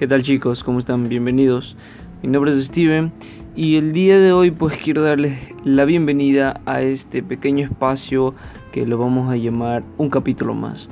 ¿Qué 0.00 0.08
tal 0.08 0.22
chicos? 0.22 0.64
¿Cómo 0.64 0.78
están? 0.78 1.10
Bienvenidos. 1.10 1.76
Mi 2.22 2.30
nombre 2.30 2.52
es 2.52 2.64
Steven 2.68 3.12
y 3.54 3.76
el 3.76 3.92
día 3.92 4.18
de 4.18 4.32
hoy 4.32 4.50
pues 4.50 4.78
quiero 4.78 5.02
darles 5.02 5.38
la 5.62 5.84
bienvenida 5.84 6.62
a 6.64 6.80
este 6.80 7.22
pequeño 7.22 7.66
espacio 7.66 8.34
que 8.72 8.86
lo 8.86 8.96
vamos 8.96 9.30
a 9.30 9.36
llamar 9.36 9.82
un 9.98 10.08
capítulo 10.08 10.54
más. 10.54 10.88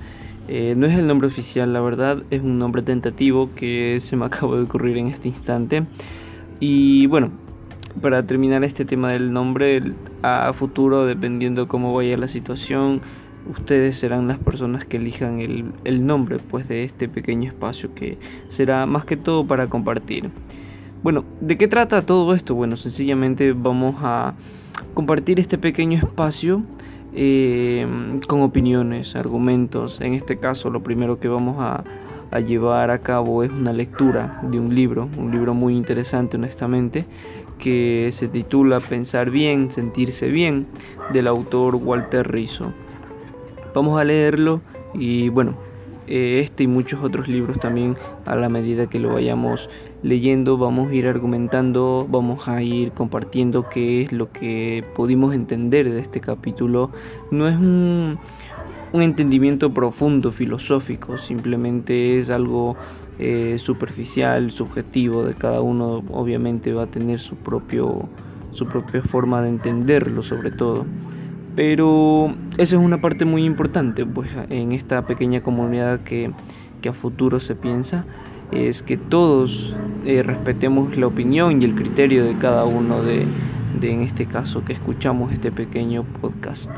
Eh, 0.46 0.74
no 0.76 0.84
es 0.84 0.94
el 0.94 1.06
nombre 1.06 1.26
oficial, 1.26 1.72
la 1.72 1.80
verdad, 1.80 2.22
es 2.28 2.42
un 2.42 2.58
nombre 2.58 2.82
tentativo 2.82 3.48
que 3.54 3.96
se 4.02 4.14
me 4.14 4.24
acaba 4.26 4.58
de 4.58 4.64
ocurrir 4.64 4.98
en 4.98 5.06
este 5.06 5.28
instante. 5.28 5.86
Y 6.60 7.06
bueno, 7.06 7.30
para 8.02 8.26
terminar 8.26 8.62
este 8.62 8.84
tema 8.84 9.12
del 9.12 9.32
nombre, 9.32 9.82
a 10.20 10.52
futuro, 10.52 11.06
dependiendo 11.06 11.66
cómo 11.66 11.94
vaya 11.94 12.18
la 12.18 12.28
situación, 12.28 13.00
ustedes 13.48 13.96
serán 13.96 14.28
las 14.28 14.38
personas 14.38 14.84
que 14.84 14.98
elijan 14.98 15.40
el, 15.40 16.06
nombre 16.06 16.38
pues 16.38 16.68
de 16.68 16.84
este 16.84 17.08
pequeño 17.08 17.48
espacio 17.48 17.94
que 17.94 18.18
será 18.48 18.86
más 18.86 19.04
que 19.04 19.16
todo 19.16 19.46
para 19.46 19.68
compartir. 19.68 20.30
Bueno, 21.02 21.24
¿de 21.40 21.56
qué 21.56 21.68
trata 21.68 22.02
todo 22.02 22.34
esto? 22.34 22.54
Bueno, 22.54 22.76
sencillamente 22.76 23.52
vamos 23.52 23.96
a 24.00 24.34
compartir 24.94 25.38
este 25.40 25.56
pequeño 25.58 25.98
espacio 25.98 26.62
eh, 27.14 27.86
con 28.26 28.42
opiniones, 28.42 29.16
argumentos. 29.16 30.00
En 30.00 30.14
este 30.14 30.38
caso, 30.38 30.70
lo 30.70 30.82
primero 30.82 31.18
que 31.20 31.28
vamos 31.28 31.56
a, 31.60 31.84
a 32.30 32.40
llevar 32.40 32.90
a 32.90 32.98
cabo 32.98 33.42
es 33.42 33.50
una 33.50 33.72
lectura 33.72 34.40
de 34.42 34.58
un 34.58 34.74
libro, 34.74 35.08
un 35.16 35.30
libro 35.30 35.54
muy 35.54 35.76
interesante 35.76 36.36
honestamente, 36.36 37.06
que 37.58 38.10
se 38.12 38.28
titula 38.28 38.80
Pensar 38.80 39.30
bien, 39.30 39.70
sentirse 39.70 40.28
bien, 40.28 40.66
del 41.12 41.26
autor 41.26 41.76
Walter 41.76 42.30
Rizzo. 42.30 42.72
Vamos 43.78 44.00
a 44.00 44.02
leerlo 44.02 44.60
y 44.92 45.28
bueno, 45.28 45.54
eh, 46.08 46.40
este 46.42 46.64
y 46.64 46.66
muchos 46.66 47.00
otros 47.00 47.28
libros 47.28 47.60
también 47.60 47.96
a 48.26 48.34
la 48.34 48.48
medida 48.48 48.88
que 48.88 48.98
lo 48.98 49.12
vayamos 49.12 49.70
leyendo 50.02 50.58
vamos 50.58 50.90
a 50.90 50.94
ir 50.94 51.06
argumentando, 51.06 52.04
vamos 52.10 52.48
a 52.48 52.60
ir 52.60 52.90
compartiendo 52.90 53.68
qué 53.68 54.02
es 54.02 54.10
lo 54.10 54.32
que 54.32 54.82
pudimos 54.96 55.32
entender 55.32 55.88
de 55.92 56.00
este 56.00 56.20
capítulo. 56.20 56.90
No 57.30 57.46
es 57.46 57.54
un, 57.54 58.18
un 58.92 59.02
entendimiento 59.02 59.72
profundo, 59.72 60.32
filosófico, 60.32 61.16
simplemente 61.16 62.18
es 62.18 62.30
algo 62.30 62.76
eh, 63.20 63.58
superficial, 63.60 64.50
subjetivo 64.50 65.22
de 65.22 65.34
cada 65.34 65.60
uno, 65.60 66.02
obviamente 66.10 66.72
va 66.72 66.82
a 66.82 66.86
tener 66.88 67.20
su, 67.20 67.36
propio, 67.36 68.08
su 68.50 68.66
propia 68.66 69.02
forma 69.02 69.40
de 69.40 69.50
entenderlo 69.50 70.24
sobre 70.24 70.50
todo. 70.50 70.84
Pero 71.58 72.36
esa 72.56 72.76
es 72.76 72.80
una 72.80 73.00
parte 73.00 73.24
muy 73.24 73.44
importante 73.44 74.06
pues, 74.06 74.30
en 74.48 74.70
esta 74.70 75.04
pequeña 75.08 75.42
comunidad 75.42 76.04
que, 76.04 76.30
que 76.80 76.88
a 76.88 76.92
futuro 76.92 77.40
se 77.40 77.56
piensa, 77.56 78.04
es 78.52 78.84
que 78.84 78.96
todos 78.96 79.74
eh, 80.04 80.22
respetemos 80.22 80.96
la 80.96 81.08
opinión 81.08 81.60
y 81.60 81.64
el 81.64 81.74
criterio 81.74 82.24
de 82.24 82.38
cada 82.38 82.64
uno 82.64 83.02
de, 83.02 83.26
de, 83.80 83.92
en 83.92 84.02
este 84.02 84.26
caso, 84.26 84.64
que 84.64 84.72
escuchamos 84.72 85.32
este 85.32 85.50
pequeño 85.50 86.04
podcast. 86.20 86.70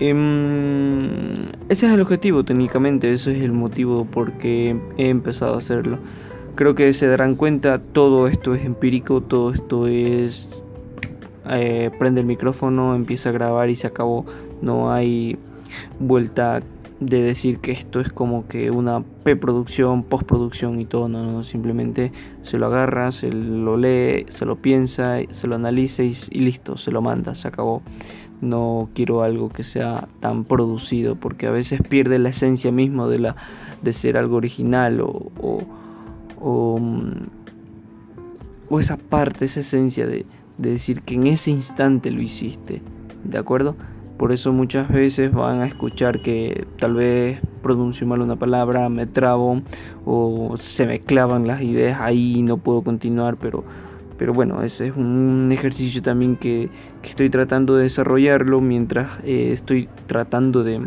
Eh, 0.00 1.34
ese 1.68 1.84
es 1.86 1.92
el 1.92 2.00
objetivo 2.00 2.44
técnicamente, 2.44 3.12
ese 3.12 3.36
es 3.36 3.42
el 3.42 3.52
motivo 3.52 4.06
por 4.06 4.32
qué 4.38 4.74
he 4.96 5.10
empezado 5.10 5.56
a 5.56 5.58
hacerlo. 5.58 5.98
Creo 6.54 6.74
que 6.74 6.94
se 6.94 7.08
darán 7.08 7.34
cuenta, 7.34 7.78
todo 7.78 8.26
esto 8.26 8.54
es 8.54 8.64
empírico, 8.64 9.20
todo 9.20 9.52
esto 9.52 9.86
es 9.86 10.64
eh, 11.48 11.90
prende 11.98 12.20
el 12.20 12.26
micrófono, 12.26 12.94
empieza 12.94 13.30
a 13.30 13.32
grabar 13.32 13.70
y 13.70 13.76
se 13.76 13.86
acabó. 13.86 14.24
No 14.60 14.92
hay 14.92 15.38
vuelta 15.98 16.62
de 17.06 17.22
decir 17.22 17.58
que 17.58 17.72
esto 17.72 18.00
es 18.00 18.12
como 18.12 18.46
que 18.46 18.70
una 18.70 19.02
preproducción, 19.22 20.04
postproducción 20.04 20.80
y 20.80 20.84
todo, 20.84 21.08
no, 21.08 21.24
no, 21.24 21.44
simplemente 21.44 22.12
se 22.42 22.58
lo 22.58 22.66
agarra, 22.66 23.10
se 23.12 23.32
lo 23.32 23.76
lee, 23.76 24.26
se 24.28 24.44
lo 24.44 24.56
piensa, 24.56 25.18
se 25.30 25.46
lo 25.46 25.56
analiza 25.56 26.04
y, 26.04 26.14
listo, 26.30 26.76
se 26.76 26.90
lo 26.90 27.02
manda, 27.02 27.34
se 27.34 27.48
acabó. 27.48 27.82
No 28.40 28.88
quiero 28.94 29.22
algo 29.22 29.50
que 29.50 29.62
sea 29.62 30.08
tan 30.20 30.44
producido 30.44 31.14
porque 31.16 31.46
a 31.46 31.50
veces 31.50 31.80
pierde 31.88 32.18
la 32.18 32.30
esencia 32.30 32.72
misma 32.72 33.08
de, 33.08 33.18
la, 33.18 33.36
de 33.82 33.92
ser 33.92 34.16
algo 34.16 34.36
original 34.36 35.00
o, 35.00 35.30
o, 35.40 35.62
o, 36.40 36.80
o 38.68 38.80
esa 38.80 38.96
parte, 38.96 39.44
esa 39.44 39.60
esencia 39.60 40.06
de, 40.06 40.26
de 40.58 40.70
decir 40.70 41.02
que 41.02 41.14
en 41.14 41.26
ese 41.26 41.50
instante 41.50 42.10
lo 42.10 42.20
hiciste, 42.22 42.82
¿de 43.24 43.38
acuerdo? 43.38 43.76
Por 44.18 44.32
eso 44.32 44.52
muchas 44.52 44.88
veces 44.88 45.32
van 45.32 45.60
a 45.60 45.66
escuchar 45.66 46.20
que 46.22 46.66
tal 46.78 46.94
vez 46.94 47.40
pronuncio 47.62 48.06
mal 48.06 48.20
una 48.20 48.36
palabra, 48.36 48.88
me 48.88 49.06
trabo 49.06 49.62
o 50.04 50.56
se 50.58 50.86
me 50.86 51.00
clavan 51.00 51.46
las 51.46 51.62
ideas 51.62 52.00
ahí 52.00 52.36
y 52.36 52.42
no 52.42 52.58
puedo 52.58 52.82
continuar, 52.82 53.36
pero, 53.36 53.64
pero 54.18 54.32
bueno, 54.32 54.62
ese 54.62 54.88
es 54.88 54.96
un 54.96 55.50
ejercicio 55.50 56.02
también 56.02 56.36
que, 56.36 56.68
estoy 57.02 57.30
tratando 57.30 57.74
de 57.74 57.84
desarrollarlo 57.84 58.60
mientras 58.60 59.18
eh, 59.24 59.50
estoy 59.52 59.88
tratando 60.06 60.62
de, 60.62 60.80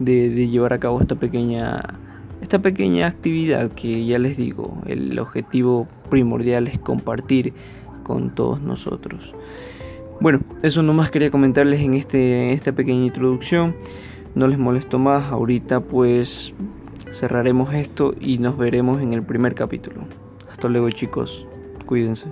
de, 0.00 0.30
de 0.30 0.48
llevar 0.48 0.72
a 0.72 0.78
cabo 0.78 1.00
esta 1.00 1.14
pequeña 1.14 1.82
esta 2.40 2.58
pequeña 2.58 3.06
actividad 3.06 3.70
que 3.70 4.04
ya 4.04 4.18
les 4.18 4.36
digo, 4.36 4.78
el 4.86 5.18
objetivo 5.18 5.88
primordial 6.10 6.68
es 6.68 6.78
compartir 6.78 7.54
con 8.06 8.30
todos 8.30 8.60
nosotros. 8.60 9.34
Bueno, 10.20 10.38
eso 10.62 10.80
nomás 10.82 11.10
quería 11.10 11.32
comentarles 11.32 11.80
en, 11.80 11.94
este, 11.94 12.52
esta 12.52 12.70
pequeña 12.70 13.04
introducción. 13.04 13.74
No 14.36 14.46
les 14.46 14.58
molesto 14.58 15.00
más, 15.00 15.32
ahorita 15.32 15.80
pues 15.80 16.54
cerraremos 17.12 17.74
esto 17.74 18.14
y 18.20 18.38
nos 18.38 18.56
veremos 18.56 19.02
en 19.02 19.12
el 19.12 19.22
primer 19.22 19.54
capítulo. 19.54 20.02
Hasta 20.50 20.68
luego 20.68 20.88
chicos, 20.90 21.44
cuídense. 21.84 22.26